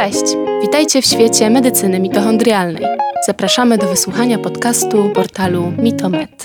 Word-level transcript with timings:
Cześć! 0.00 0.24
Witajcie 0.62 1.02
w 1.02 1.06
świecie 1.06 1.50
medycyny 1.50 2.00
mitochondrialnej. 2.00 2.84
Zapraszamy 3.26 3.78
do 3.78 3.88
wysłuchania 3.88 4.38
podcastu 4.38 5.10
portalu 5.14 5.72
Mitomed. 5.78 6.44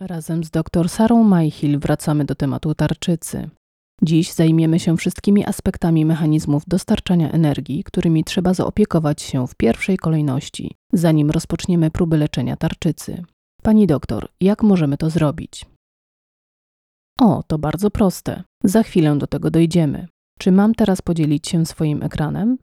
Razem 0.00 0.44
z 0.44 0.50
dr 0.50 0.88
Sarą 0.88 1.24
Majchil 1.24 1.78
wracamy 1.78 2.24
do 2.24 2.34
tematu 2.34 2.74
tarczycy. 2.74 3.50
Dziś 4.02 4.32
zajmiemy 4.32 4.80
się 4.80 4.96
wszystkimi 4.96 5.46
aspektami 5.46 6.04
mechanizmów 6.04 6.62
dostarczania 6.66 7.30
energii, 7.32 7.84
którymi 7.84 8.24
trzeba 8.24 8.54
zaopiekować 8.54 9.22
się 9.22 9.46
w 9.46 9.54
pierwszej 9.54 9.96
kolejności, 9.96 10.76
zanim 10.92 11.30
rozpoczniemy 11.30 11.90
próby 11.90 12.16
leczenia 12.16 12.56
tarczycy. 12.56 13.22
Pani 13.62 13.86
doktor, 13.86 14.28
jak 14.40 14.62
możemy 14.62 14.96
to 14.96 15.10
zrobić? 15.10 15.66
O, 17.20 17.42
to 17.46 17.58
bardzo 17.58 17.90
proste. 17.90 18.42
Za 18.64 18.82
chwilę 18.82 19.18
do 19.18 19.26
tego 19.26 19.50
dojdziemy. 19.50 20.06
Czy 20.40 20.52
mam 20.52 20.74
teraz 20.74 21.02
podzielić 21.02 21.48
się 21.48 21.66
swoim 21.66 22.02
ekranem? 22.02 22.58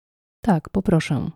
Tak, 0.44 0.68
poproszę. 0.68 1.30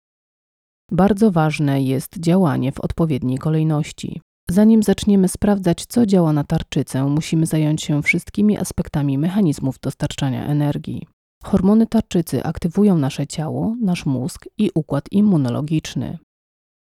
Bardzo 0.92 1.30
ważne 1.30 1.82
jest 1.82 2.18
działanie 2.20 2.72
w 2.72 2.80
odpowiedniej 2.80 3.38
kolejności. 3.38 4.20
Zanim 4.50 4.82
zaczniemy 4.82 5.28
sprawdzać, 5.28 5.86
co 5.86 6.06
działa 6.06 6.32
na 6.32 6.44
tarczycę, 6.44 7.04
musimy 7.04 7.46
zająć 7.46 7.82
się 7.82 8.02
wszystkimi 8.02 8.58
aspektami 8.58 9.18
mechanizmów 9.18 9.78
dostarczania 9.80 10.46
energii. 10.46 11.06
Hormony 11.44 11.86
tarczycy 11.86 12.44
aktywują 12.44 12.98
nasze 12.98 13.26
ciało, 13.26 13.76
nasz 13.80 14.06
mózg 14.06 14.48
i 14.58 14.70
układ 14.74 15.04
immunologiczny. 15.10 16.18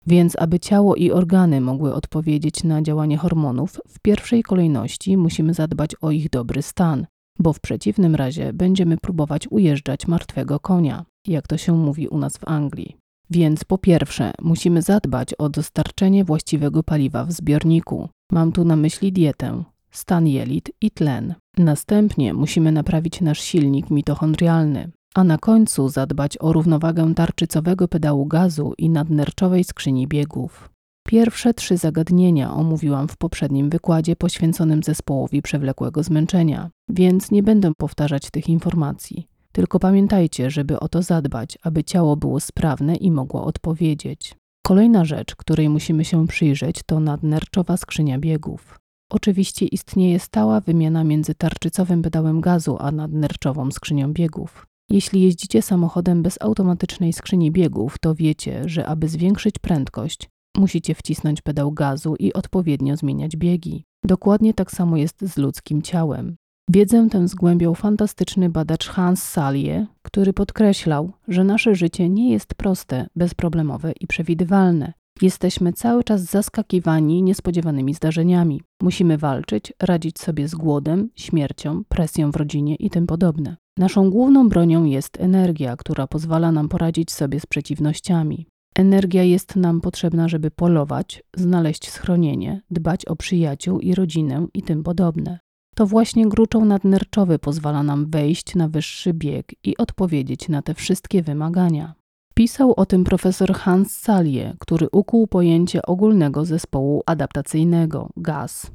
Więc, 0.06 0.36
aby 0.38 0.60
ciało 0.60 0.94
i 0.94 1.10
organy 1.10 1.60
mogły 1.60 1.94
odpowiedzieć 1.94 2.64
na 2.64 2.82
działanie 2.82 3.16
hormonów, 3.16 3.80
w 3.88 4.00
pierwszej 4.00 4.42
kolejności 4.42 5.16
musimy 5.16 5.54
zadbać 5.54 5.90
o 6.00 6.10
ich 6.10 6.30
dobry 6.30 6.62
stan, 6.62 7.06
bo 7.38 7.52
w 7.52 7.60
przeciwnym 7.60 8.14
razie 8.14 8.52
będziemy 8.52 8.96
próbować 8.96 9.48
ujeżdżać 9.50 10.06
martwego 10.06 10.60
konia, 10.60 11.04
jak 11.26 11.46
to 11.46 11.56
się 11.56 11.72
mówi 11.72 12.08
u 12.08 12.18
nas 12.18 12.36
w 12.36 12.48
Anglii. 12.48 12.96
Więc 13.30 13.64
po 13.64 13.78
pierwsze, 13.78 14.32
musimy 14.42 14.82
zadbać 14.82 15.34
o 15.34 15.48
dostarczenie 15.48 16.24
właściwego 16.24 16.82
paliwa 16.82 17.24
w 17.24 17.32
zbiorniku. 17.32 18.08
Mam 18.32 18.52
tu 18.52 18.64
na 18.64 18.76
myśli 18.76 19.12
dietę, 19.12 19.64
stan 19.90 20.26
jelit 20.26 20.70
i 20.80 20.90
tlen. 20.90 21.34
Następnie 21.58 22.34
musimy 22.34 22.72
naprawić 22.72 23.20
nasz 23.20 23.40
silnik 23.40 23.90
mitochondrialny, 23.90 24.90
a 25.14 25.24
na 25.24 25.38
końcu 25.38 25.88
zadbać 25.88 26.36
o 26.40 26.52
równowagę 26.52 27.14
tarczycowego 27.14 27.88
pedału 27.88 28.26
gazu 28.26 28.72
i 28.78 28.90
nadnerczowej 28.90 29.64
skrzyni 29.64 30.06
biegów. 30.06 30.70
Pierwsze 31.08 31.54
trzy 31.54 31.76
zagadnienia 31.76 32.54
omówiłam 32.54 33.08
w 33.08 33.16
poprzednim 33.16 33.70
wykładzie 33.70 34.16
poświęconym 34.16 34.82
zespołowi 34.82 35.42
przewlekłego 35.42 36.02
zmęczenia, 36.02 36.70
więc 36.88 37.30
nie 37.30 37.42
będę 37.42 37.72
powtarzać 37.74 38.30
tych 38.30 38.48
informacji. 38.48 39.26
Tylko 39.52 39.78
pamiętajcie, 39.78 40.50
żeby 40.50 40.80
o 40.80 40.88
to 40.88 41.02
zadbać, 41.02 41.58
aby 41.62 41.84
ciało 41.84 42.16
było 42.16 42.40
sprawne 42.40 42.96
i 42.96 43.10
mogło 43.10 43.44
odpowiedzieć. 43.44 44.34
Kolejna 44.66 45.04
rzecz, 45.04 45.36
której 45.36 45.68
musimy 45.68 46.04
się 46.04 46.26
przyjrzeć, 46.26 46.80
to 46.86 47.00
nadnerczowa 47.00 47.76
skrzynia 47.76 48.18
biegów. 48.18 48.78
Oczywiście 49.10 49.66
istnieje 49.66 50.20
stała 50.20 50.60
wymiana 50.60 51.04
między 51.04 51.34
tarczycowym 51.34 52.02
pedałem 52.02 52.40
gazu 52.40 52.76
a 52.80 52.92
nadnerczową 52.92 53.70
skrzynią 53.70 54.12
biegów. 54.12 54.66
Jeśli 54.90 55.22
jeździcie 55.22 55.62
samochodem 55.62 56.22
bez 56.22 56.42
automatycznej 56.42 57.12
skrzyni 57.12 57.50
biegów, 57.52 57.98
to 57.98 58.14
wiecie, 58.14 58.62
że 58.66 58.86
aby 58.86 59.08
zwiększyć 59.08 59.58
prędkość, 59.58 60.28
musicie 60.58 60.94
wcisnąć 60.94 61.42
pedał 61.42 61.72
gazu 61.72 62.16
i 62.18 62.32
odpowiednio 62.32 62.96
zmieniać 62.96 63.36
biegi. 63.36 63.84
Dokładnie 64.04 64.54
tak 64.54 64.70
samo 64.70 64.96
jest 64.96 65.22
z 65.22 65.36
ludzkim 65.36 65.82
ciałem. 65.82 66.36
Wiedzę 66.70 67.08
tę 67.10 67.28
zgłębiał 67.28 67.74
fantastyczny 67.74 68.48
badacz 68.48 68.88
Hans 68.88 69.22
Salje, 69.22 69.86
który 70.02 70.32
podkreślał, 70.32 71.12
że 71.28 71.44
nasze 71.44 71.74
życie 71.74 72.08
nie 72.08 72.32
jest 72.32 72.54
proste, 72.54 73.06
bezproblemowe 73.16 73.92
i 74.00 74.06
przewidywalne. 74.06 74.92
Jesteśmy 75.22 75.72
cały 75.72 76.04
czas 76.04 76.22
zaskakiwani 76.22 77.22
niespodziewanymi 77.22 77.94
zdarzeniami. 77.94 78.62
Musimy 78.82 79.18
walczyć, 79.18 79.72
radzić 79.82 80.18
sobie 80.18 80.48
z 80.48 80.54
głodem, 80.54 81.10
śmiercią, 81.16 81.82
presją 81.88 82.30
w 82.30 82.36
rodzinie 82.36 82.74
i 82.74 82.90
tym 82.90 83.06
podobne. 83.06 83.56
Naszą 83.78 84.10
główną 84.10 84.48
bronią 84.48 84.84
jest 84.84 85.20
energia, 85.20 85.76
która 85.76 86.06
pozwala 86.06 86.52
nam 86.52 86.68
poradzić 86.68 87.12
sobie 87.12 87.40
z 87.40 87.46
przeciwnościami. 87.46 88.46
Energia 88.76 89.22
jest 89.22 89.56
nam 89.56 89.80
potrzebna, 89.80 90.28
żeby 90.28 90.50
polować, 90.50 91.22
znaleźć 91.36 91.90
schronienie, 91.90 92.62
dbać 92.70 93.04
o 93.04 93.16
przyjaciół 93.16 93.80
i 93.80 93.94
rodzinę 93.94 94.46
i 94.54 94.62
tym 94.62 94.82
podobne. 94.82 95.38
To 95.74 95.86
właśnie 95.86 96.28
gruczoł 96.28 96.64
nadnerczowy 96.64 97.38
pozwala 97.38 97.82
nam 97.82 98.10
wejść 98.10 98.54
na 98.54 98.68
wyższy 98.68 99.12
bieg 99.14 99.52
i 99.64 99.76
odpowiedzieć 99.76 100.48
na 100.48 100.62
te 100.62 100.74
wszystkie 100.74 101.22
wymagania. 101.22 101.94
Pisał 102.34 102.74
o 102.76 102.86
tym 102.86 103.04
profesor 103.04 103.52
Hans 103.54 103.96
Salje, 103.96 104.56
który 104.58 104.88
ukuł 104.92 105.26
pojęcie 105.26 105.82
ogólnego 105.82 106.44
zespołu 106.44 107.02
adaptacyjnego 107.06 108.10
GAS. 108.16 108.70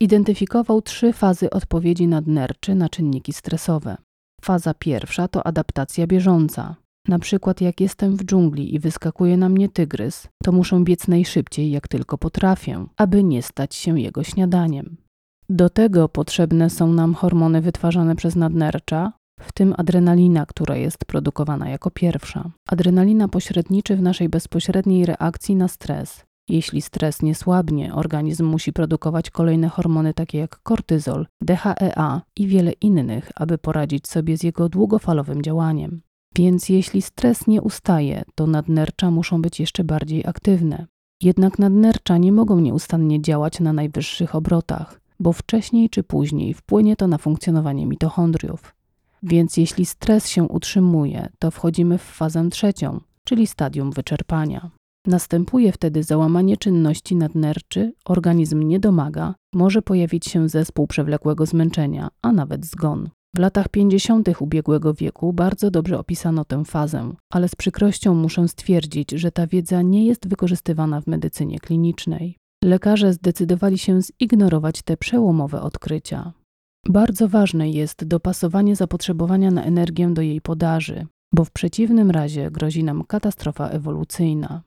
Zidentyfikował 0.00 0.82
trzy 0.82 1.12
fazy 1.12 1.50
odpowiedzi 1.50 2.08
nadnerczy 2.08 2.74
na 2.74 2.88
czynniki 2.88 3.32
stresowe. 3.32 3.96
Faza 4.40 4.74
pierwsza 4.74 5.28
to 5.28 5.46
adaptacja 5.46 6.06
bieżąca. 6.06 6.76
Na 7.08 7.18
przykład 7.18 7.60
jak 7.60 7.80
jestem 7.80 8.16
w 8.16 8.24
dżungli 8.24 8.74
i 8.74 8.78
wyskakuje 8.78 9.36
na 9.36 9.48
mnie 9.48 9.68
tygrys, 9.68 10.28
to 10.42 10.52
muszę 10.52 10.80
biec 10.84 11.08
najszybciej 11.08 11.70
jak 11.70 11.88
tylko 11.88 12.18
potrafię, 12.18 12.86
aby 12.96 13.24
nie 13.24 13.42
stać 13.42 13.74
się 13.74 14.00
jego 14.00 14.24
śniadaniem. 14.24 14.96
Do 15.48 15.70
tego 15.70 16.08
potrzebne 16.08 16.70
są 16.70 16.92
nam 16.92 17.14
hormony 17.14 17.60
wytwarzane 17.60 18.16
przez 18.16 18.36
nadnercza, 18.36 19.12
w 19.40 19.52
tym 19.52 19.74
adrenalina, 19.76 20.46
która 20.46 20.76
jest 20.76 21.04
produkowana 21.04 21.68
jako 21.68 21.90
pierwsza. 21.90 22.50
Adrenalina 22.68 23.28
pośredniczy 23.28 23.96
w 23.96 24.02
naszej 24.02 24.28
bezpośredniej 24.28 25.06
reakcji 25.06 25.56
na 25.56 25.68
stres. 25.68 26.24
Jeśli 26.48 26.82
stres 26.82 27.22
nie 27.22 27.34
słabnie, 27.34 27.94
organizm 27.94 28.44
musi 28.44 28.72
produkować 28.72 29.30
kolejne 29.30 29.68
hormony 29.68 30.14
takie 30.14 30.38
jak 30.38 30.62
kortyzol, 30.62 31.26
DHEA 31.40 32.20
i 32.36 32.46
wiele 32.46 32.72
innych, 32.72 33.30
aby 33.34 33.58
poradzić 33.58 34.08
sobie 34.08 34.36
z 34.36 34.42
jego 34.42 34.68
długofalowym 34.68 35.42
działaniem. 35.42 36.00
Więc 36.36 36.68
jeśli 36.68 37.02
stres 37.02 37.46
nie 37.46 37.62
ustaje, 37.62 38.22
to 38.34 38.46
nadnercza 38.46 39.10
muszą 39.10 39.42
być 39.42 39.60
jeszcze 39.60 39.84
bardziej 39.84 40.26
aktywne. 40.26 40.86
Jednak 41.22 41.58
nadnercza 41.58 42.18
nie 42.18 42.32
mogą 42.32 42.60
nieustannie 42.60 43.22
działać 43.22 43.60
na 43.60 43.72
najwyższych 43.72 44.34
obrotach, 44.34 45.00
bo 45.20 45.32
wcześniej 45.32 45.90
czy 45.90 46.02
później 46.02 46.54
wpłynie 46.54 46.96
to 46.96 47.08
na 47.08 47.18
funkcjonowanie 47.18 47.86
mitochondriów. 47.86 48.74
Więc 49.22 49.56
jeśli 49.56 49.86
stres 49.86 50.28
się 50.28 50.44
utrzymuje, 50.44 51.28
to 51.38 51.50
wchodzimy 51.50 51.98
w 51.98 52.02
fazę 52.02 52.48
trzecią, 52.50 53.00
czyli 53.24 53.46
stadium 53.46 53.90
wyczerpania. 53.90 54.70
Następuje 55.06 55.72
wtedy 55.72 56.02
załamanie 56.02 56.56
czynności 56.56 57.16
nadnerczy, 57.16 57.92
organizm 58.04 58.62
nie 58.62 58.80
domaga, 58.80 59.34
może 59.54 59.82
pojawić 59.82 60.26
się 60.26 60.48
zespół 60.48 60.86
przewlekłego 60.86 61.46
zmęczenia, 61.46 62.08
a 62.22 62.32
nawet 62.32 62.66
zgon. 62.66 63.10
W 63.36 63.38
latach 63.38 63.68
50. 63.68 64.28
ubiegłego 64.40 64.94
wieku 64.94 65.32
bardzo 65.32 65.70
dobrze 65.70 65.98
opisano 65.98 66.44
tę 66.44 66.64
fazę, 66.64 67.12
ale 67.32 67.48
z 67.48 67.54
przykrością 67.54 68.14
muszę 68.14 68.48
stwierdzić, 68.48 69.10
że 69.10 69.32
ta 69.32 69.46
wiedza 69.46 69.82
nie 69.82 70.06
jest 70.06 70.28
wykorzystywana 70.28 71.00
w 71.00 71.06
medycynie 71.06 71.58
klinicznej. 71.58 72.36
Lekarze 72.64 73.12
zdecydowali 73.12 73.78
się 73.78 74.00
zignorować 74.22 74.82
te 74.82 74.96
przełomowe 74.96 75.62
odkrycia. 75.62 76.32
Bardzo 76.88 77.28
ważne 77.28 77.70
jest 77.70 78.04
dopasowanie 78.04 78.76
zapotrzebowania 78.76 79.50
na 79.50 79.64
energię 79.64 80.08
do 80.08 80.22
jej 80.22 80.40
podaży, 80.40 81.06
bo 81.34 81.44
w 81.44 81.50
przeciwnym 81.50 82.10
razie 82.10 82.50
grozi 82.50 82.84
nam 82.84 83.04
katastrofa 83.04 83.68
ewolucyjna. 83.68 84.62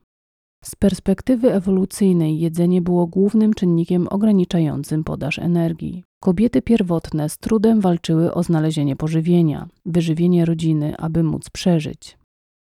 Z 0.64 0.76
perspektywy 0.76 1.52
ewolucyjnej 1.52 2.40
jedzenie 2.40 2.82
było 2.82 3.06
głównym 3.06 3.54
czynnikiem 3.54 4.08
ograniczającym 4.10 5.04
podaż 5.04 5.38
energii. 5.38 6.04
Kobiety 6.22 6.62
pierwotne 6.62 7.28
z 7.28 7.38
trudem 7.38 7.80
walczyły 7.80 8.34
o 8.34 8.42
znalezienie 8.42 8.96
pożywienia, 8.96 9.68
wyżywienie 9.86 10.44
rodziny, 10.44 10.96
aby 10.96 11.22
móc 11.22 11.50
przeżyć. 11.50 12.18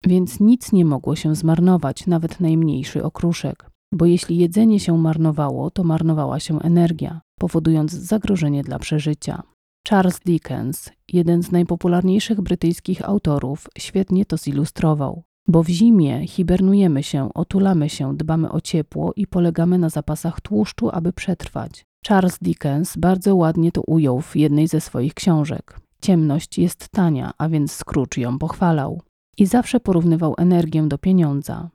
Więc 0.07 0.41
nic 0.41 0.73
nie 0.73 0.85
mogło 0.85 1.17
się 1.17 1.35
zmarnować, 1.35 2.07
nawet 2.07 2.41
najmniejszy 2.41 3.05
okruszek, 3.05 3.71
bo 3.93 4.07
jeśli 4.07 4.37
jedzenie 4.37 4.81
się 4.81 4.99
marnowało, 4.99 5.71
to 5.71 5.85
marnowała 5.85 6.41
się 6.41 6.61
energia, 6.61 7.21
powodując 7.39 7.93
zagrożenie 7.93 8.63
dla 8.63 8.79
przeżycia. 8.79 9.43
Charles 9.89 10.21
Dickens, 10.21 10.91
jeden 11.13 11.43
z 11.43 11.53
najpopularniejszych 11.53 12.41
brytyjskich 12.41 13.09
autorów, 13.09 13.69
świetnie 13.79 14.25
to 14.25 14.37
zilustrował. 14.37 15.23
Bo 15.49 15.63
w 15.63 15.69
zimie 15.69 16.27
hibernujemy 16.27 17.03
się, 17.03 17.35
otulamy 17.35 17.89
się, 17.89 18.17
dbamy 18.17 18.51
o 18.51 18.61
ciepło 18.61 19.13
i 19.17 19.27
polegamy 19.27 19.79
na 19.79 19.89
zapasach 19.89 20.41
tłuszczu, 20.41 20.91
aby 20.91 21.13
przetrwać. 21.13 21.87
Charles 22.09 22.39
Dickens 22.39 22.97
bardzo 22.97 23.37
ładnie 23.37 23.73
to 23.73 23.83
ujął 23.87 24.21
w 24.21 24.37
jednej 24.37 24.69
ze 24.69 24.81
swoich 24.81 25.15
książek. 25.15 25.81
Ciemność 26.01 26.59
jest 26.59 26.89
tania, 26.89 27.33
a 27.39 27.49
więc 27.49 27.73
Scrooge 27.73 28.19
ją 28.19 28.39
pochwalał. 28.39 29.03
I 29.39 29.47
zawsze 29.47 29.81
porównywał 29.81 30.35
energię 30.39 30.83
do 30.83 30.99
pieniądza. 30.99 31.71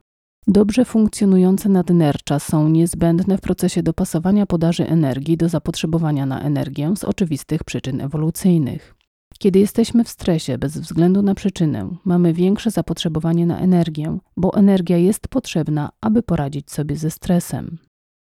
Dobrze 0.46 0.84
funkcjonujące 0.84 1.68
nadnercza 1.68 2.38
są 2.38 2.68
niezbędne 2.68 3.38
w 3.38 3.40
procesie 3.40 3.82
dopasowania 3.82 4.46
podaży 4.46 4.86
energii 4.86 5.36
do 5.36 5.48
zapotrzebowania 5.48 6.26
na 6.26 6.40
energię 6.40 6.92
z 6.96 7.04
oczywistych 7.04 7.64
przyczyn 7.64 8.00
ewolucyjnych. 8.00 8.94
Kiedy 9.38 9.58
jesteśmy 9.58 10.04
w 10.04 10.08
stresie 10.08 10.58
bez 10.58 10.78
względu 10.78 11.22
na 11.22 11.34
przyczynę, 11.34 11.88
mamy 12.04 12.32
większe 12.32 12.70
zapotrzebowanie 12.70 13.46
na 13.46 13.58
energię, 13.58 14.18
bo 14.36 14.54
energia 14.54 14.96
jest 14.96 15.28
potrzebna, 15.28 15.90
aby 16.00 16.22
poradzić 16.22 16.70
sobie 16.70 16.96
ze 16.96 17.10
stresem. 17.10 17.78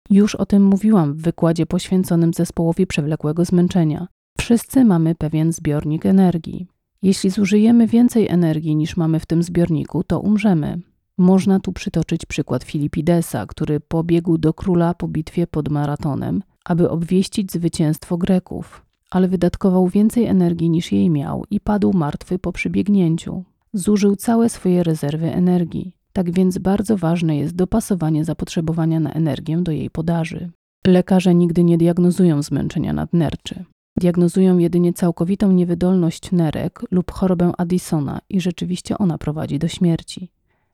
Już 0.10 0.36
o 0.36 0.46
tym 0.46 0.64
mówiłam 0.64 1.14
w 1.14 1.22
wykładzie 1.22 1.66
poświęconym 1.66 2.34
zespołowi 2.34 2.88
przewlekłego 2.88 3.46
zmęczenia. 3.46 4.08
Wszyscy 4.38 4.86
mamy 4.86 5.16
pewien 5.16 5.52
zbiornik 5.52 6.06
energii. 6.06 6.68
Jeśli 7.02 7.30
zużyjemy 7.30 7.88
więcej 7.88 8.28
energii 8.28 8.76
niż 8.76 8.98
mamy 8.98 9.20
w 9.20 9.26
tym 9.26 9.44
zbiorniku, 9.44 10.04
to 10.04 10.20
umrzemy. 10.20 10.80
Można 11.18 11.60
tu 11.60 11.74
przytoczyć 11.74 12.26
przykład 12.26 12.64
Filipidesa, 12.64 13.46
który 13.46 13.80
pobiegł 13.80 14.38
do 14.38 14.54
króla 14.54 14.94
po 14.94 15.08
bitwie 15.08 15.48
pod 15.48 15.70
maratonem, 15.70 16.44
aby 16.66 16.90
obwieścić 16.90 17.52
zwycięstwo 17.52 18.18
Greków, 18.18 18.86
ale 19.12 19.28
wydatkował 19.28 19.88
więcej 19.88 20.26
energii 20.26 20.70
niż 20.70 20.92
jej 20.92 21.10
miał 21.10 21.44
i 21.50 21.60
padł 21.60 21.94
martwy 21.94 22.40
po 22.40 22.52
przybiegnięciu. 22.52 23.44
Zużył 23.74 24.16
całe 24.16 24.50
swoje 24.50 24.84
rezerwy 24.84 25.34
energii. 25.34 25.97
Tak 26.18 26.32
więc 26.32 26.58
bardzo 26.58 26.98
ważne 26.98 27.38
jest 27.38 27.56
dopasowanie 27.56 28.26
zapotrzebowania 28.26 29.00
na 29.00 29.14
energię 29.14 29.58
do 29.58 29.72
jej 29.72 29.90
podaży. 29.90 30.50
Lekarze 30.88 31.36
nigdy 31.36 31.64
nie 31.64 31.78
diagnozują 31.78 32.42
zmęczenia 32.42 32.94
nadnerczy. 32.94 33.66
Diagnozują 34.00 34.58
jedynie 34.58 34.94
całkowitą 34.94 35.52
niewydolność 35.52 36.32
nerek 36.32 36.82
lub 36.92 37.12
chorobę 37.12 37.52
Addisona 37.58 38.20
i 38.30 38.42
rzeczywiście 38.42 38.98
ona 38.98 39.18
prowadzi 39.18 39.60
do 39.60 39.68
śmierci. 39.68 40.30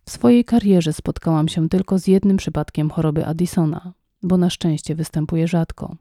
W 0.06 0.12
swojej 0.12 0.45
karierze 0.45 0.94
spotkałam 0.94 1.48
się 1.48 1.69
tylko 1.69 2.00
z 2.00 2.07
jednym 2.07 2.38
przypadkiem 2.38 2.90
choroby 2.90 3.25
Addisona, 3.25 3.94
bo 4.22 4.38
na 4.38 4.50
szczęście 4.50 4.95
występuje 4.95 5.48
rzadko. 5.48 5.95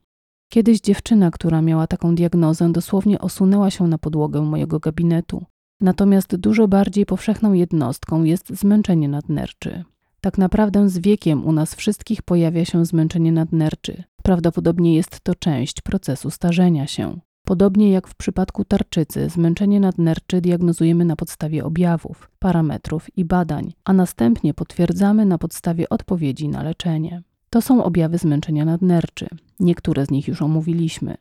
Kiedyś 0.49 0.81
dziewczyna, 0.81 1.31
która 1.31 1.63
miała 1.63 1.87
taką 1.87 2.15
diagnozę, 2.15 2.73
dosłownie 2.73 3.19
osunęła 3.19 3.71
się 3.71 3.89
na 3.89 3.99
podłogę 3.99 4.41
mojego 4.41 4.81
gabinetu. 4.81 5.45
Natomiast 5.83 6.37
dużo 6.37 6.69
bardziej 6.69 7.07
powszechną 7.07 7.53
jednostką 7.53 8.25
jest 8.25 8.49
zmęczenie 8.49 9.09
nadnerczy. 9.09 9.85
Tak 10.21 10.39
naprawdę 10.39 10.89
z 10.89 10.99
wiekiem 10.99 11.47
u 11.47 11.53
nas 11.53 11.75
wszystkich 11.75 12.23
pojawia 12.23 12.65
się 12.65 12.87
zmęczenie 12.87 13.33
nadnerczy. 13.33 14.05
Prawdopodobnie 14.23 14.95
jest 14.95 15.21
to 15.21 15.35
część 15.35 15.81
procesu 15.81 16.31
starzenia 16.31 16.87
się. 16.87 17.21
Podobnie 17.45 17.91
jak 17.91 18.09
w 18.09 18.15
przypadku 18.15 18.65
tarczycy, 18.65 19.29
zmęczenie 19.29 19.81
nadnerczy 19.81 20.41
diagnozujemy 20.41 21.05
na 21.05 21.17
podstawie 21.17 21.65
objawów, 21.65 22.31
parametrów 22.39 23.19
i 23.19 23.25
badań, 23.25 23.73
a 23.85 23.93
następnie 23.93 24.55
potwierdzamy 24.55 25.27
na 25.27 25.39
podstawie 25.39 25.89
odpowiedzi 25.89 26.49
na 26.49 26.63
leczenie. 26.63 27.23
To 27.51 27.63
są 27.63 27.85
objawy 27.85 28.19
zmęczenia 28.19 28.65
nadnerczy. 28.65 29.29
Niektóre 29.61 30.07
z 30.07 30.11
nich 30.11 30.29
już 30.29 30.43
omówiliśmy. 30.43 31.17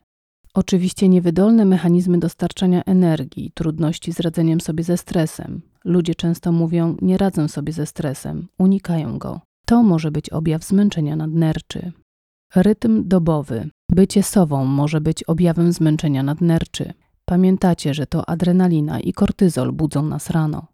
Oczywiście 0.54 1.08
niewydolne 1.08 1.64
mechanizmy 1.64 2.18
dostarczania 2.18 2.82
energii, 2.84 3.50
trudności 3.54 4.12
z 4.12 4.20
radzeniem 4.20 4.60
sobie 4.60 4.84
ze 4.84 4.96
stresem. 4.96 5.62
Ludzie 5.84 6.14
często 6.14 6.52
mówią: 6.52 6.96
Nie 7.02 7.18
radzę 7.18 7.48
sobie 7.48 7.72
ze 7.72 7.86
stresem, 7.86 8.48
unikają 8.58 9.18
go. 9.18 9.40
To 9.66 9.82
może 9.82 10.10
być 10.10 10.30
objaw 10.30 10.64
zmęczenia 10.64 11.16
nadnerczy. 11.16 11.92
Rytm 12.54 13.08
dobowy. 13.08 13.68
Bycie 13.90 14.22
sową 14.22 14.64
może 14.64 15.00
być 15.00 15.24
objawem 15.24 15.72
zmęczenia 15.72 16.22
nadnerczy. 16.22 16.92
Pamiętacie, 17.24 17.94
że 17.94 18.06
to 18.06 18.28
adrenalina 18.28 19.00
i 19.00 19.12
kortyzol 19.12 19.72
budzą 19.72 20.02
nas 20.02 20.30
rano. 20.30 20.66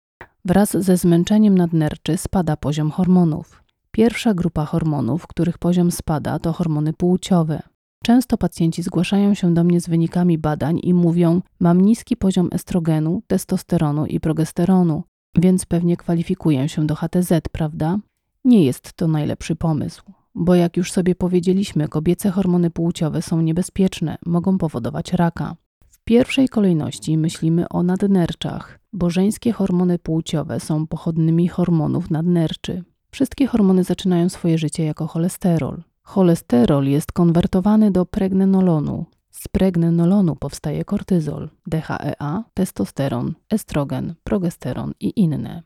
Wraz 0.45 0.71
ze 0.71 0.97
zmęczeniem 0.97 1.59
nadnerczy 1.59 2.17
spada 2.17 2.57
poziom 2.57 2.91
hormonów. 2.91 3.63
Pierwsza 3.91 4.35
grupa 4.35 4.65
hormonów, 4.65 5.27
których 5.27 5.59
poziom 5.59 5.91
spada, 5.91 6.39
to 6.39 6.53
hormony 6.53 6.93
płciowe. 6.93 7.63
Często 8.05 8.39
pacjenci 8.39 8.83
zgłaszają 8.83 9.35
się 9.35 9.55
do 9.55 9.65
mnie 9.65 9.81
z 9.81 9.89
wynikami 9.89 10.39
badań 10.39 10.81
i 10.83 10.95
mówią: 10.95 11.41
Mam 11.61 11.81
niski 11.81 12.17
poziom 12.17 12.49
estrogenu, 12.53 13.23
testosteronu 13.27 14.07
i 14.07 14.21
progesteronu, 14.21 15.03
więc 15.39 15.67
pewnie 15.67 15.97
kwalifikuję 15.97 16.69
się 16.69 16.87
do 16.87 16.95
HTZ, 16.95 17.33
prawda? 17.53 17.99
Nie 18.45 18.65
jest 18.65 18.93
to 18.93 19.09
najlepszy 19.09 19.57
pomysł, 19.57 20.03
bo 20.35 20.55
jak 20.55 20.77
już 20.77 20.93
sobie 20.93 21.15
powiedzieliśmy, 21.15 21.89
kobiece 21.89 22.31
hormony 22.31 22.71
płciowe 22.71 23.23
są 23.23 23.41
niebezpieczne, 23.41 24.19
mogą 24.27 24.59
powodować 24.59 25.13
raka. 25.13 25.57
W 25.91 26.05
pierwszej 26.05 26.49
kolejności 26.49 27.19
myślimy 27.19 27.69
o 27.69 27.83
nadnerczach, 27.83 28.79
bo 28.93 29.11
żeńskie 29.11 29.53
hormony 29.53 29.99
płciowe 29.99 30.61
są 30.61 30.87
pochodnymi 30.87 31.49
hormonów 31.49 32.11
nadnerczy. 32.11 32.85
Wszystkie 33.11 33.47
hormony 33.47 33.85
zaczynają 33.85 34.29
swoje 34.29 34.59
życie 34.59 34.85
jako 34.85 35.07
cholesterol. 35.07 35.83
Cholesterol 36.09 36.87
jest 36.87 37.13
konwertowany 37.13 37.91
do 37.91 38.07
pregnenolonu. 38.07 39.07
Z 39.31 39.49
pregnenolonu 39.49 40.37
powstaje 40.37 40.85
kortyzol, 40.85 41.49
DHEA, 41.67 42.45
testosteron, 42.55 43.35
estrogen, 43.51 44.15
progesteron 44.25 44.93
i 45.01 45.21
inne. 45.21 45.63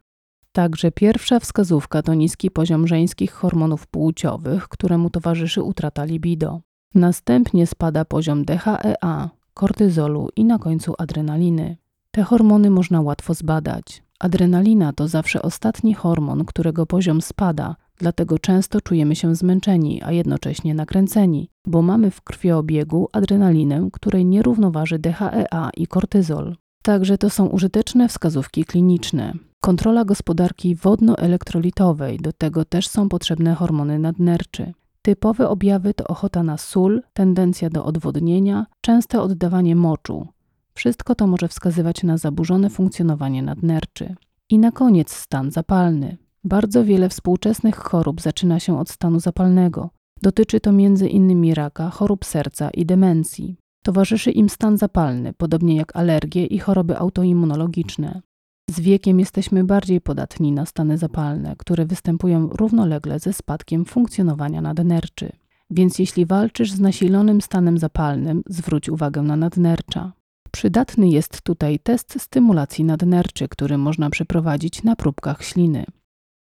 Także 0.52 0.92
pierwsza 0.92 1.40
wskazówka 1.40 2.02
to 2.02 2.14
niski 2.14 2.50
poziom 2.50 2.86
żeńskich 2.86 3.32
hormonów 3.32 3.86
płciowych, 3.86 4.68
któremu 4.68 5.10
towarzyszy 5.10 5.62
utrata 5.62 6.04
libido. 6.04 6.60
Następnie 6.94 7.66
spada 7.66 8.04
poziom 8.04 8.44
DHEA, 8.44 9.30
kortyzolu 9.54 10.28
i 10.36 10.44
na 10.44 10.58
końcu 10.58 10.94
adrenaliny. 10.98 11.76
Te 12.10 12.22
hormony 12.22 12.70
można 12.70 13.00
łatwo 13.00 13.34
zbadać. 13.34 14.02
Adrenalina 14.18 14.92
to 14.92 15.08
zawsze 15.08 15.42
ostatni 15.42 15.94
hormon, 15.94 16.44
którego 16.44 16.86
poziom 16.86 17.22
spada, 17.22 17.76
dlatego 17.98 18.38
często 18.38 18.80
czujemy 18.80 19.16
się 19.16 19.34
zmęczeni, 19.34 20.02
a 20.02 20.12
jednocześnie 20.12 20.74
nakręceni, 20.74 21.50
bo 21.66 21.82
mamy 21.82 22.10
w 22.10 22.20
krwiobiegu 22.22 23.08
adrenalinę, 23.12 23.88
której 23.92 24.24
nie 24.24 24.42
równoważy 24.42 24.98
DHEA 24.98 25.70
i 25.76 25.86
kortyzol. 25.86 26.56
Także 26.82 27.18
to 27.18 27.30
są 27.30 27.46
użyteczne 27.46 28.08
wskazówki 28.08 28.64
kliniczne. 28.64 29.32
Kontrola 29.60 30.04
gospodarki 30.04 30.74
wodno-elektrolitowej, 30.74 32.18
do 32.18 32.32
tego 32.32 32.64
też 32.64 32.88
są 32.88 33.08
potrzebne 33.08 33.54
hormony 33.54 33.98
nadnerczy. 33.98 34.72
Typowe 35.02 35.48
objawy 35.48 35.94
to 35.94 36.04
ochota 36.04 36.42
na 36.42 36.58
sól, 36.58 37.02
tendencja 37.12 37.70
do 37.70 37.84
odwodnienia, 37.84 38.66
częste 38.80 39.20
oddawanie 39.20 39.76
moczu. 39.76 40.28
Wszystko 40.74 41.14
to 41.14 41.26
może 41.26 41.48
wskazywać 41.48 42.02
na 42.02 42.18
zaburzone 42.18 42.70
funkcjonowanie 42.70 43.42
nadnerczy. 43.42 44.14
I 44.50 44.58
na 44.58 44.72
koniec 44.72 45.12
stan 45.12 45.50
zapalny. 45.50 46.16
Bardzo 46.44 46.84
wiele 46.84 47.08
współczesnych 47.08 47.76
chorób 47.76 48.20
zaczyna 48.20 48.60
się 48.60 48.78
od 48.78 48.90
stanu 48.90 49.20
zapalnego. 49.20 49.90
Dotyczy 50.22 50.60
to 50.60 50.70
m.in. 50.70 51.54
raka, 51.54 51.90
chorób 51.90 52.24
serca 52.24 52.70
i 52.70 52.86
demencji. 52.86 53.56
Towarzyszy 53.84 54.30
im 54.30 54.48
stan 54.48 54.78
zapalny, 54.78 55.32
podobnie 55.32 55.76
jak 55.76 55.96
alergie 55.96 56.46
i 56.46 56.58
choroby 56.58 56.98
autoimmunologiczne. 56.98 58.22
Z 58.70 58.80
wiekiem 58.80 59.20
jesteśmy 59.20 59.64
bardziej 59.64 60.00
podatni 60.00 60.52
na 60.52 60.66
stany 60.66 60.98
zapalne, 60.98 61.54
które 61.58 61.86
występują 61.86 62.48
równolegle 62.48 63.18
ze 63.18 63.32
spadkiem 63.32 63.84
funkcjonowania 63.84 64.60
nadnerczy. 64.60 65.32
Więc 65.70 65.98
jeśli 65.98 66.26
walczysz 66.26 66.72
z 66.72 66.80
nasilonym 66.80 67.40
stanem 67.40 67.78
zapalnym, 67.78 68.42
zwróć 68.46 68.88
uwagę 68.88 69.22
na 69.22 69.36
nadnercza. 69.36 70.12
Przydatny 70.50 71.08
jest 71.08 71.42
tutaj 71.42 71.78
test 71.78 72.20
stymulacji 72.20 72.84
nadnerczy, 72.84 73.48
który 73.48 73.78
można 73.78 74.10
przeprowadzić 74.10 74.82
na 74.82 74.96
próbkach 74.96 75.44
śliny. 75.44 75.84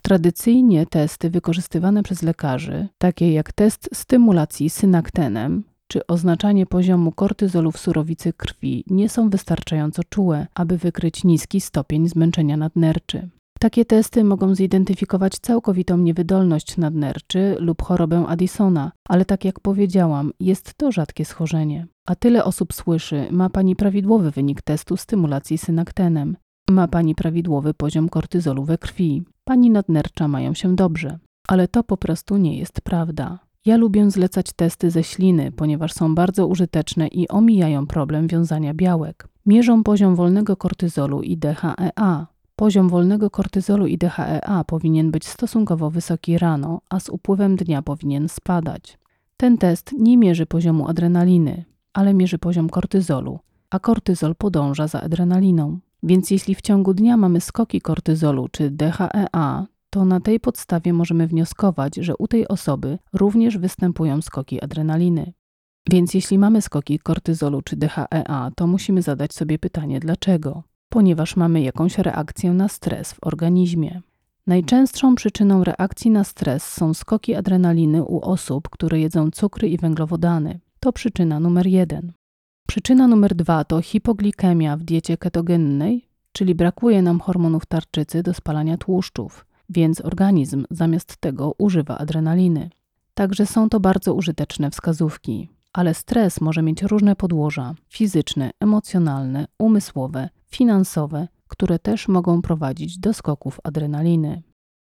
Tradycyjnie 0.06 0.86
testy 0.86 1.30
wykorzystywane 1.30 2.02
przez 2.02 2.22
lekarzy, 2.22 2.88
takie 2.98 3.32
jak 3.32 3.52
test 3.52 3.90
stymulacji 3.92 4.70
synaktenem 4.70 5.64
czy 5.88 6.06
oznaczanie 6.06 6.66
poziomu 6.66 7.12
kortyzolu 7.12 7.72
w 7.72 7.78
surowicy 7.78 8.32
krwi, 8.32 8.84
nie 8.86 9.08
są 9.08 9.30
wystarczająco 9.30 10.02
czułe, 10.08 10.46
aby 10.54 10.78
wykryć 10.78 11.24
niski 11.24 11.60
stopień 11.60 12.08
zmęczenia 12.08 12.56
nadnerczy. 12.56 13.28
Takie 13.60 13.84
testy 13.84 14.24
mogą 14.24 14.54
zidentyfikować 14.54 15.32
całkowitą 15.38 15.98
niewydolność 15.98 16.76
nadnerczy 16.76 17.56
lub 17.58 17.82
chorobę 17.82 18.24
Addisona, 18.28 18.92
ale 19.08 19.24
tak 19.24 19.44
jak 19.44 19.60
powiedziałam, 19.60 20.32
jest 20.40 20.74
to 20.74 20.92
rzadkie 20.92 21.24
schorzenie. 21.24 21.86
A 22.06 22.14
tyle 22.14 22.44
osób 22.44 22.72
słyszy, 22.72 23.28
ma 23.30 23.50
pani 23.50 23.76
prawidłowy 23.76 24.30
wynik 24.30 24.62
testu 24.62 24.96
stymulacji 24.96 25.58
synaktenem. 25.58 26.36
Ma 26.70 26.88
pani 26.88 27.14
prawidłowy 27.14 27.74
poziom 27.74 28.08
kortyzolu 28.08 28.64
we 28.64 28.78
krwi. 28.78 29.22
Pani 29.44 29.70
nadnercza 29.70 30.28
mają 30.28 30.54
się 30.54 30.76
dobrze. 30.76 31.18
Ale 31.48 31.68
to 31.68 31.84
po 31.84 31.96
prostu 31.96 32.36
nie 32.36 32.58
jest 32.58 32.80
prawda. 32.80 33.38
Ja 33.64 33.76
lubię 33.76 34.10
zlecać 34.10 34.52
testy 34.52 34.90
ze 34.90 35.04
śliny, 35.04 35.52
ponieważ 35.52 35.92
są 35.92 36.14
bardzo 36.14 36.46
użyteczne 36.46 37.08
i 37.08 37.28
omijają 37.28 37.86
problem 37.86 38.26
wiązania 38.26 38.74
białek. 38.74 39.28
Mierzą 39.46 39.82
poziom 39.82 40.14
wolnego 40.14 40.56
kortyzolu 40.56 41.22
i 41.22 41.36
DHEA. 41.36 42.26
Poziom 42.56 42.88
wolnego 42.88 43.30
kortyzolu 43.30 43.86
i 43.86 43.98
DHEA 43.98 44.64
powinien 44.66 45.10
być 45.10 45.28
stosunkowo 45.28 45.90
wysoki 45.90 46.38
rano, 46.38 46.80
a 46.90 47.00
z 47.00 47.08
upływem 47.08 47.56
dnia 47.56 47.82
powinien 47.82 48.28
spadać. 48.28 48.98
Ten 49.36 49.58
test 49.58 49.92
nie 49.92 50.16
mierzy 50.16 50.46
poziomu 50.46 50.88
adrenaliny, 50.88 51.64
ale 51.92 52.14
mierzy 52.14 52.38
poziom 52.38 52.68
kortyzolu, 52.68 53.38
a 53.70 53.78
kortyzol 53.78 54.34
podąża 54.34 54.86
za 54.88 55.02
adrenaliną. 55.02 55.78
Więc 56.04 56.30
jeśli 56.30 56.54
w 56.54 56.60
ciągu 56.60 56.94
dnia 56.94 57.16
mamy 57.16 57.40
skoki 57.40 57.80
kortyzolu 57.80 58.48
czy 58.48 58.70
DHEA, 58.70 59.66
to 59.90 60.04
na 60.04 60.20
tej 60.20 60.40
podstawie 60.40 60.92
możemy 60.92 61.26
wnioskować, 61.26 61.96
że 61.96 62.16
u 62.16 62.28
tej 62.28 62.48
osoby 62.48 62.98
również 63.12 63.58
występują 63.58 64.22
skoki 64.22 64.60
adrenaliny. 64.60 65.32
Więc 65.90 66.14
jeśli 66.14 66.38
mamy 66.38 66.62
skoki 66.62 66.98
kortyzolu 66.98 67.62
czy 67.62 67.76
DHEA, 67.76 68.50
to 68.56 68.66
musimy 68.66 69.02
zadać 69.02 69.34
sobie 69.34 69.58
pytanie 69.58 70.00
dlaczego? 70.00 70.62
Ponieważ 70.88 71.36
mamy 71.36 71.60
jakąś 71.60 71.98
reakcję 71.98 72.52
na 72.52 72.68
stres 72.68 73.12
w 73.12 73.18
organizmie. 73.26 74.02
Najczęstszą 74.46 75.14
przyczyną 75.14 75.64
reakcji 75.64 76.10
na 76.10 76.24
stres 76.24 76.64
są 76.72 76.94
skoki 76.94 77.34
adrenaliny 77.34 78.02
u 78.02 78.20
osób, 78.20 78.68
które 78.68 79.00
jedzą 79.00 79.30
cukry 79.30 79.68
i 79.68 79.78
węglowodany. 79.78 80.60
To 80.80 80.92
przyczyna 80.92 81.40
numer 81.40 81.66
jeden. 81.66 82.12
Przyczyna 82.68 83.08
numer 83.08 83.34
dwa 83.34 83.64
to 83.64 83.82
hipoglikemia 83.82 84.76
w 84.76 84.82
diecie 84.82 85.16
ketogennej, 85.16 86.08
czyli 86.32 86.54
brakuje 86.54 87.02
nam 87.02 87.20
hormonów 87.20 87.66
tarczycy 87.66 88.22
do 88.22 88.34
spalania 88.34 88.76
tłuszczów, 88.76 89.46
więc 89.68 90.00
organizm 90.00 90.64
zamiast 90.70 91.16
tego 91.16 91.54
używa 91.58 91.98
adrenaliny. 91.98 92.70
Także 93.14 93.46
są 93.46 93.68
to 93.68 93.80
bardzo 93.80 94.14
użyteczne 94.14 94.70
wskazówki. 94.70 95.48
Ale 95.72 95.94
stres 95.94 96.40
może 96.40 96.62
mieć 96.62 96.82
różne 96.82 97.16
podłoża 97.16 97.74
fizyczne, 97.88 98.50
emocjonalne, 98.60 99.46
umysłowe, 99.58 100.28
finansowe, 100.46 101.28
które 101.48 101.78
też 101.78 102.08
mogą 102.08 102.42
prowadzić 102.42 102.98
do 102.98 103.12
skoków 103.12 103.60
adrenaliny. 103.64 104.42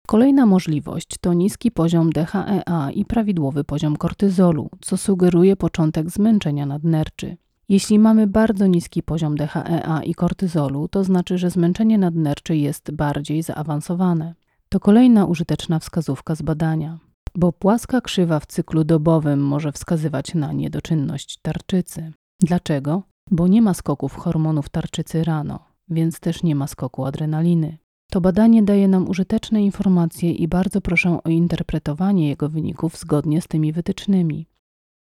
Kolejna 0.07 0.47
możliwość 0.47 1.19
to 1.21 1.33
niski 1.33 1.71
poziom 1.71 2.11
DHEA 2.11 2.91
i 2.95 3.05
prawidłowy 3.05 3.65
poziom 3.65 3.97
kortyzolu, 3.97 4.71
co 4.81 4.97
sugeruje 4.97 5.57
początek 5.57 6.11
zmęczenia 6.11 6.67
nadnerczy. 6.67 7.37
Jeśli 7.71 7.99
mamy 7.99 8.27
bardzo 8.27 8.67
niski 8.67 9.03
poziom 9.03 9.35
DHEA 9.35 10.03
i 10.05 10.15
kortyzolu, 10.15 10.89
to 10.89 11.05
znaczy, 11.05 11.39
że 11.39 11.51
zmęczenie 11.51 11.99
nadnerczy 11.99 12.57
jest 12.57 12.91
bardziej 12.91 13.43
zaawansowane. 13.43 14.35
To 14.69 14.81
kolejna 14.81 15.27
użyteczna 15.27 15.79
wskazówka 15.79 16.35
z 16.35 16.43
badania, 16.43 16.99
bo 17.35 17.53
płaska 17.53 18.01
krzywa 18.01 18.41
w 18.41 18.47
cyklu 18.47 18.85
dobowym 18.85 19.47
może 19.47 19.73
wskazywać 19.73 20.35
na 20.35 20.53
niedoczynność 20.53 21.39
tarczycy. 21.43 22.13
Dlaczego? 22.41 23.03
Bo 23.31 23.49
nie 23.49 23.63
ma 23.63 23.75
skoków 23.75 24.17
hormonów 24.17 24.69
tarczycy 24.69 25.25
rano, 25.25 25.59
więc 25.89 26.21
też 26.21 26.43
nie 26.43 26.55
ma 26.55 26.67
skoku 26.67 27.05
adrenaliny. 27.05 27.79
To 28.11 28.21
badanie 28.21 28.63
daje 28.63 28.89
nam 28.89 29.09
użyteczne 29.09 29.63
informacje 29.63 30.33
i 30.33 30.49
bardzo 30.49 30.81
proszę 30.81 31.19
o 31.25 31.29
interpretowanie 31.29 32.29
jego 32.29 32.49
wyników 32.49 32.97
zgodnie 32.97 33.41
z 33.43 33.49
tymi 33.49 33.73
wytycznymi. 33.73 34.47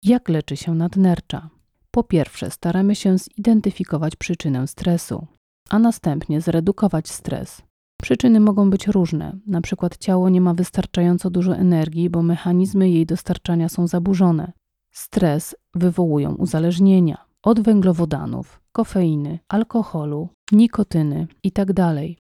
Jak 0.04 0.30
leczy 0.30 0.58
się 0.58 0.76
nadnercza? 0.76 1.50
Po 1.96 2.04
pierwsze, 2.04 2.52
staramy 2.52 2.96
się 2.96 3.18
zidentyfikować 3.18 4.16
przyczynę 4.16 4.68
stresu, 4.68 5.28
a 5.70 5.80
następnie 5.80 6.42
zredukować 6.42 7.10
stres. 7.10 7.62
Przyczyny 8.02 8.40
mogą 8.40 8.70
być 8.70 8.88
różne, 8.88 9.38
na 9.48 9.62
przykład 9.62 9.98
ciało 9.98 10.30
nie 10.30 10.42
ma 10.42 10.54
wystarczająco 10.54 11.30
dużo 11.30 11.56
energii, 11.56 12.10
bo 12.10 12.24
mechanizmy 12.24 12.90
jej 12.90 13.06
dostarczania 13.06 13.70
są 13.70 13.88
zaburzone. 13.88 14.52
Stres 14.92 15.56
wywołują 15.76 16.36
uzależnienia 16.36 17.26
od 17.44 17.60
węglowodanów, 17.60 18.62
kofeiny, 18.72 19.40
alkoholu, 19.48 20.30
nikotyny 20.52 21.28
itd. 21.44 21.74
Tak 21.74 21.96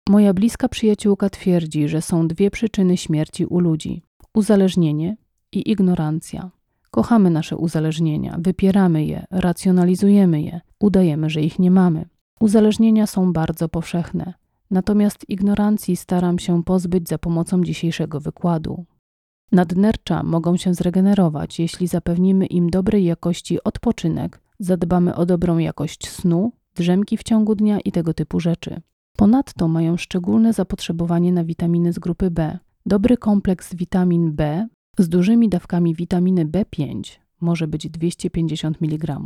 Moja 0.09 0.35
bliska 0.35 0.69
przyjaciółka 0.69 1.31
twierdzi, 1.31 1.89
że 1.89 2.03
są 2.03 2.29
dwie 2.29 2.51
przyczyny 2.51 2.97
śmierci 2.97 3.47
u 3.47 3.61
ludzi: 3.61 4.03
uzależnienie 4.35 5.17
i 5.53 5.71
ignorancja. 5.71 6.51
Kochamy 6.91 7.31
nasze 7.31 7.57
uzależnienia, 7.57 8.37
wypieramy 8.39 9.05
je, 9.05 9.27
racjonalizujemy 9.31 10.43
je, 10.43 10.61
udajemy, 10.81 11.31
że 11.31 11.41
ich 11.41 11.59
nie 11.59 11.71
mamy. 11.71 12.05
Uzależnienia 12.41 13.07
są 13.07 13.33
bardzo 13.33 13.69
powszechne, 13.69 14.35
natomiast 14.71 15.29
ignorancji 15.29 15.97
staram 15.97 16.39
się 16.39 16.65
pozbyć 16.65 17.09
za 17.09 17.19
pomocą 17.19 17.65
dzisiejszego 17.65 18.21
wykładu. 18.21 18.85
Nadnercza 19.53 20.23
mogą 20.23 20.57
się 20.57 20.75
zregenerować, 20.75 21.59
jeśli 21.59 21.87
zapewnimy 21.87 22.47
im 22.47 22.71
dobrej 22.71 23.05
jakości 23.05 23.65
odpoczynek, 23.65 24.41
zadbamy 24.59 25.15
o 25.15 25.27
dobrą 25.27 25.59
jakość 25.59 26.09
snu, 26.09 26.53
drzemki 26.75 27.17
w 27.17 27.23
ciągu 27.23 27.55
dnia 27.55 27.81
i 27.81 27.93
tego 27.93 28.15
typu 28.15 28.41
rzeczy. 28.41 28.81
Ponadto 29.17 29.69
mają 29.69 29.97
szczególne 29.97 30.53
zapotrzebowanie 30.53 31.33
na 31.33 31.45
witaminy 31.45 31.93
z 31.93 31.99
grupy 31.99 32.31
B. 32.31 32.59
Dobry 32.87 33.17
kompleks 33.17 33.75
witamin 33.75 34.33
B 34.33 34.69
z 34.99 35.09
dużymi 35.09 35.49
dawkami 35.49 35.95
witaminy 35.95 36.47
B5 36.47 37.19
może 37.41 37.69
być 37.69 37.89
250 37.91 38.83
mg, 38.83 39.21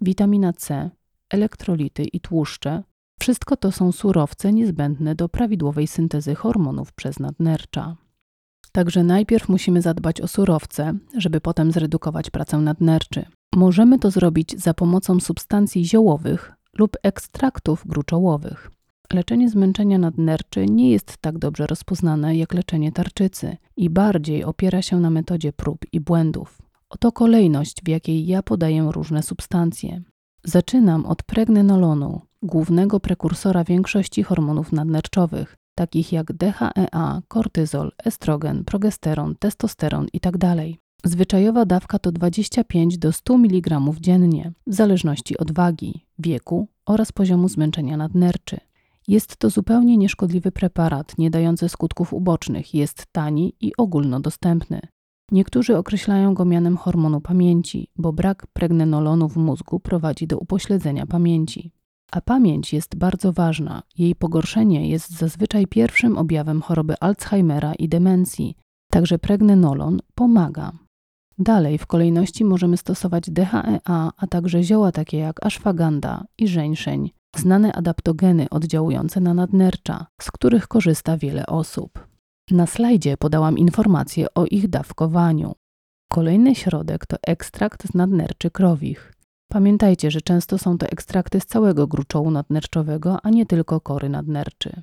witamina 0.00 0.52
C, 0.52 0.90
elektrolity 1.30 2.04
i 2.04 2.20
tłuszcze. 2.20 2.82
Wszystko 3.20 3.56
to 3.56 3.72
są 3.72 3.92
surowce 3.92 4.52
niezbędne 4.52 5.14
do 5.14 5.28
prawidłowej 5.28 5.86
syntezy 5.86 6.34
hormonów 6.34 6.92
przez 6.92 7.18
nadnercza. 7.18 7.96
Także 8.72 9.04
najpierw 9.04 9.48
musimy 9.48 9.82
zadbać 9.82 10.20
o 10.20 10.28
surowce, 10.28 10.94
żeby 11.16 11.40
potem 11.40 11.72
zredukować 11.72 12.30
pracę 12.30 12.58
nadnerczy. 12.58 13.24
Możemy 13.54 13.98
to 13.98 14.10
zrobić 14.10 14.60
za 14.60 14.74
pomocą 14.74 15.20
substancji 15.20 15.84
ziołowych 15.84 16.52
lub 16.78 16.96
ekstraktów 17.02 17.86
gruczołowych. 17.86 18.70
Leczenie 19.12 19.48
zmęczenia 19.48 19.98
nadnerczy 19.98 20.66
nie 20.66 20.90
jest 20.90 21.16
tak 21.16 21.38
dobrze 21.38 21.66
rozpoznane 21.66 22.36
jak 22.36 22.54
leczenie 22.54 22.92
tarczycy 22.92 23.56
i 23.76 23.90
bardziej 23.90 24.44
opiera 24.44 24.82
się 24.82 25.00
na 25.00 25.10
metodzie 25.10 25.52
prób 25.52 25.78
i 25.92 26.00
błędów. 26.00 26.58
Oto 26.88 27.12
kolejność, 27.12 27.76
w 27.84 27.88
jakiej 27.88 28.26
ja 28.26 28.42
podaję 28.42 28.88
różne 28.92 29.22
substancje. 29.22 30.02
Zaczynam 30.44 31.06
od 31.06 31.22
pregnenolonu, 31.22 32.20
głównego 32.42 33.00
prekursora 33.00 33.64
większości 33.64 34.22
hormonów 34.22 34.72
nadnerczowych, 34.72 35.56
takich 35.74 36.12
jak 36.12 36.32
DHEA, 36.32 37.22
kortyzol, 37.28 37.92
estrogen, 38.04 38.64
progesteron, 38.64 39.34
testosteron 39.38 40.06
itd. 40.12 40.38
Tak 40.38 40.56
Zwyczajowa 41.04 41.64
dawka 41.64 41.98
to 41.98 42.12
25 42.12 42.98
do 42.98 43.12
100 43.12 43.34
mg 43.34 43.80
dziennie, 44.00 44.52
w 44.66 44.74
zależności 44.74 45.38
od 45.38 45.52
wagi, 45.52 46.06
wieku 46.18 46.68
oraz 46.86 47.12
poziomu 47.12 47.48
zmęczenia 47.48 47.96
nadnerczy. 47.96 48.67
Jest 49.08 49.36
to 49.36 49.50
zupełnie 49.50 49.96
nieszkodliwy 49.96 50.52
preparat, 50.52 51.18
nie 51.18 51.30
dający 51.30 51.68
skutków 51.68 52.12
ubocznych, 52.12 52.74
jest 52.74 53.06
tani 53.12 53.54
i 53.60 53.72
ogólnodostępny. 53.76 54.80
Niektórzy 55.32 55.76
określają 55.76 56.34
go 56.34 56.44
mianem 56.44 56.76
hormonu 56.76 57.20
pamięci, 57.20 57.90
bo 57.96 58.12
brak 58.12 58.46
pregnenolonu 58.46 59.28
w 59.28 59.36
mózgu 59.36 59.80
prowadzi 59.80 60.26
do 60.26 60.38
upośledzenia 60.38 61.06
pamięci. 61.06 61.72
A 62.12 62.20
pamięć 62.20 62.72
jest 62.72 62.96
bardzo 62.96 63.32
ważna. 63.32 63.82
Jej 63.98 64.14
pogorszenie 64.14 64.88
jest 64.88 65.10
zazwyczaj 65.10 65.66
pierwszym 65.66 66.18
objawem 66.18 66.62
choroby 66.62 66.94
Alzheimera 67.00 67.74
i 67.74 67.88
demencji, 67.88 68.56
także 68.90 69.18
pregnenolon 69.18 70.00
pomaga. 70.14 70.72
Dalej 71.38 71.78
w 71.78 71.86
kolejności 71.86 72.44
możemy 72.44 72.76
stosować 72.76 73.30
DHEA, 73.30 74.10
a 74.16 74.26
także 74.30 74.62
zioła 74.62 74.92
takie 74.92 75.18
jak 75.18 75.46
ashwagandha 75.46 76.24
i 76.38 76.48
żeńszeń, 76.48 77.10
znane 77.38 77.72
adaptogeny 77.72 78.46
oddziałujące 78.50 79.20
na 79.20 79.34
nadnercza, 79.34 80.06
z 80.20 80.30
których 80.30 80.68
korzysta 80.68 81.16
wiele 81.16 81.46
osób. 81.46 82.08
Na 82.50 82.66
slajdzie 82.66 83.16
podałam 83.16 83.58
informacje 83.58 84.34
o 84.34 84.44
ich 84.46 84.68
dawkowaniu. 84.68 85.54
Kolejny 86.10 86.54
środek 86.54 87.06
to 87.06 87.16
ekstrakt 87.26 87.86
z 87.86 87.94
nadnerczy 87.94 88.50
krowich. 88.50 89.12
Pamiętajcie, 89.48 90.10
że 90.10 90.20
często 90.20 90.58
są 90.58 90.78
to 90.78 90.86
ekstrakty 90.86 91.40
z 91.40 91.46
całego 91.46 91.86
gruczołu 91.86 92.30
nadnerczowego, 92.30 93.18
a 93.22 93.30
nie 93.30 93.46
tylko 93.46 93.80
kory 93.80 94.08
nadnerczy. 94.08 94.82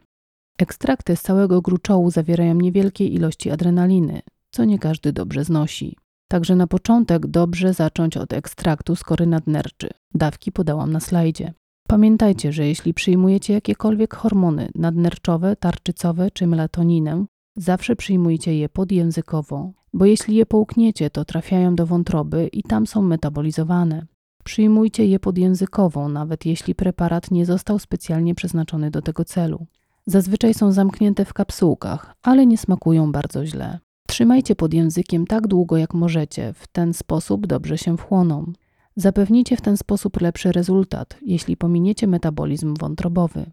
Ekstrakty 0.58 1.16
z 1.16 1.22
całego 1.22 1.62
gruczołu 1.62 2.12
zawierają 2.12 2.56
niewielkie 2.56 3.08
ilości 3.08 3.52
adrenaliny, 3.52 4.22
co 4.52 4.66
nie 4.66 4.80
każdy 4.80 5.14
dobrze 5.14 5.44
znosi. 5.44 5.98
Także 6.28 6.56
na 6.56 6.68
początek 6.68 7.28
dobrze 7.28 7.74
zacząć 7.74 8.18
od 8.18 8.34
ekstraktu 8.34 8.96
z 8.96 9.04
kory 9.04 9.28
nadnerczy. 9.28 9.90
Dawki 10.14 10.52
podałam 10.52 10.92
na 10.92 11.00
slajdzie. 11.00 11.54
Pamiętajcie, 11.88 12.54
że 12.54 12.68
jeśli 12.68 12.94
przyjmujecie 12.94 13.54
jakiekolwiek 13.54 14.16
hormony 14.16 14.70
nadnerczowe, 14.76 15.56
tarczycowe 15.56 16.32
czy 16.32 16.48
melatoninę, 16.48 17.26
zawsze 17.56 17.96
przyjmujcie 17.96 18.58
je 18.58 18.70
podjęzykowo, 18.70 19.72
bo 19.94 20.06
jeśli 20.06 20.36
je 20.36 20.46
połkniecie, 20.46 21.10
to 21.10 21.26
trafiają 21.26 21.76
do 21.76 21.86
wątroby 21.86 22.50
i 22.54 22.64
tam 22.64 22.88
są 22.88 23.02
metabolizowane. 23.02 24.06
Przyjmujcie 24.44 25.06
je 25.06 25.20
podjęzykowo, 25.20 26.10
nawet 26.10 26.46
jeśli 26.46 26.76
preparat 26.76 27.32
nie 27.32 27.46
został 27.46 27.80
specjalnie 27.80 28.36
przeznaczony 28.36 28.92
do 28.92 29.02
tego 29.02 29.26
celu. 29.26 29.66
Zazwyczaj 30.06 30.54
są 30.54 30.72
zamknięte 30.72 31.26
w 31.26 31.34
kapsułkach, 31.34 32.16
ale 32.24 32.46
nie 32.46 32.58
smakują 32.58 33.12
bardzo 33.12 33.46
źle. 33.46 33.80
Trzymajcie 34.08 34.56
pod 34.56 34.74
językiem 34.74 35.28
tak 35.28 35.48
długo 35.48 35.78
jak 35.78 35.94
możecie, 35.94 36.54
w 36.54 36.68
ten 36.68 36.94
sposób 36.94 37.48
dobrze 37.48 37.78
się 37.78 37.98
wchłoną. 37.98 38.54
Zapewnicie 38.98 39.58
w 39.58 39.62
ten 39.62 39.78
sposób 39.78 40.22
lepszy 40.22 40.52
rezultat, 40.52 41.18
jeśli 41.22 41.58
pominiecie 41.58 42.08
metabolizm 42.08 42.74
wątrobowy. 42.80 43.52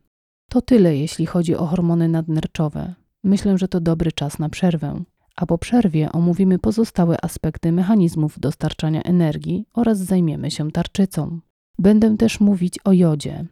To 0.51 0.61
tyle, 0.63 0.97
jeśli 0.97 1.27
chodzi 1.27 1.57
o 1.57 1.67
hormony 1.67 2.09
nadnerczowe. 2.09 2.95
Myślę, 3.25 3.59
że 3.59 3.69
to 3.69 3.81
dobry 3.81 4.13
czas 4.13 4.39
na 4.39 4.49
przerwę. 4.49 5.05
A 5.37 5.47
po 5.47 5.59
przerwie 5.59 6.13
omówimy 6.13 6.59
pozostałe 6.59 7.25
aspekty 7.25 7.73
mechanizmów 7.73 8.41
dostarczania 8.41 9.03
energii 9.03 9.67
oraz 9.73 9.99
zajmiemy 9.99 10.51
się 10.51 10.71
tarczycą. 10.71 11.41
Będę 11.79 12.17
też 12.17 12.41
mówić 12.41 12.79
o 12.85 12.93
jodzie. 12.93 13.47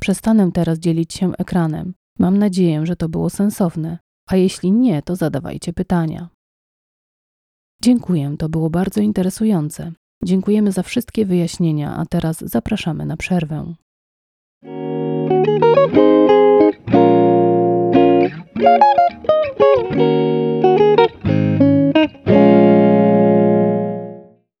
Przestanę 0.00 0.52
teraz 0.52 0.78
dzielić 0.78 1.14
się 1.14 1.32
ekranem. 1.32 1.94
Mam 2.18 2.38
nadzieję, 2.38 2.86
że 2.86 2.96
to 2.96 3.08
było 3.08 3.30
sensowne, 3.30 3.98
a 4.26 4.36
jeśli 4.36 4.72
nie, 4.72 5.02
to 5.02 5.16
zadawajcie 5.16 5.72
pytania. 5.72 6.28
Dziękuję, 7.82 8.36
to 8.38 8.48
było 8.48 8.70
bardzo 8.70 9.00
interesujące. 9.00 9.92
Dziękujemy 10.24 10.72
za 10.72 10.82
wszystkie 10.82 11.26
wyjaśnienia, 11.26 11.96
a 11.96 12.06
teraz 12.06 12.38
zapraszamy 12.40 13.06
na 13.06 13.16
przerwę. 13.16 13.74